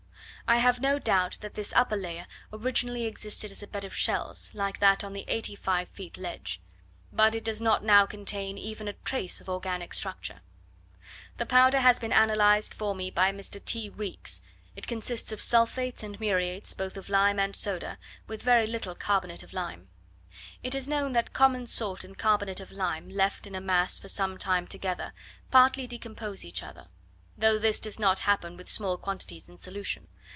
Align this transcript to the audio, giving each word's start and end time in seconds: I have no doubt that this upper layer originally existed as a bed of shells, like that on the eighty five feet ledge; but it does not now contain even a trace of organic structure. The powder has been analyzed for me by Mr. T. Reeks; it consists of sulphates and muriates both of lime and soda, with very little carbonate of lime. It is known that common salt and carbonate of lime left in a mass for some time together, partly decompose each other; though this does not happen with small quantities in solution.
I 0.47 0.57
have 0.57 0.81
no 0.81 0.99
doubt 0.99 1.37
that 1.39 1.53
this 1.53 1.71
upper 1.77 1.95
layer 1.95 2.27
originally 2.51 3.05
existed 3.05 3.53
as 3.53 3.63
a 3.63 3.67
bed 3.67 3.85
of 3.85 3.95
shells, 3.95 4.51
like 4.53 4.81
that 4.81 5.01
on 5.01 5.13
the 5.13 5.23
eighty 5.29 5.55
five 5.55 5.87
feet 5.87 6.17
ledge; 6.17 6.59
but 7.09 7.33
it 7.33 7.45
does 7.45 7.61
not 7.61 7.85
now 7.85 8.05
contain 8.05 8.57
even 8.57 8.89
a 8.89 8.93
trace 8.93 9.39
of 9.39 9.47
organic 9.47 9.93
structure. 9.93 10.41
The 11.37 11.45
powder 11.45 11.79
has 11.79 11.99
been 11.99 12.11
analyzed 12.11 12.73
for 12.73 12.93
me 12.93 13.09
by 13.09 13.31
Mr. 13.31 13.63
T. 13.63 13.87
Reeks; 13.87 14.41
it 14.75 14.87
consists 14.89 15.31
of 15.31 15.39
sulphates 15.39 16.03
and 16.03 16.19
muriates 16.19 16.73
both 16.73 16.97
of 16.97 17.07
lime 17.07 17.39
and 17.39 17.55
soda, 17.55 17.97
with 18.27 18.41
very 18.43 18.67
little 18.67 18.93
carbonate 18.93 19.43
of 19.43 19.53
lime. 19.53 19.87
It 20.63 20.75
is 20.75 20.85
known 20.85 21.13
that 21.13 21.31
common 21.31 21.65
salt 21.65 22.03
and 22.03 22.17
carbonate 22.17 22.59
of 22.59 22.71
lime 22.73 23.07
left 23.07 23.47
in 23.47 23.55
a 23.55 23.61
mass 23.61 23.97
for 23.97 24.09
some 24.09 24.37
time 24.37 24.67
together, 24.67 25.13
partly 25.49 25.87
decompose 25.87 26.43
each 26.43 26.61
other; 26.61 26.87
though 27.37 27.57
this 27.57 27.79
does 27.79 27.97
not 27.97 28.19
happen 28.19 28.57
with 28.57 28.69
small 28.69 28.97
quantities 28.97 29.47
in 29.47 29.55
solution. 29.55 30.07